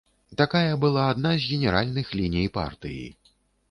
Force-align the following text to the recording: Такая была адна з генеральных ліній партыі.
Такая 0.39 0.71
была 0.85 1.03
адна 1.11 1.35
з 1.37 1.43
генеральных 1.53 2.07
ліній 2.25 2.47
партыі. 2.61 3.03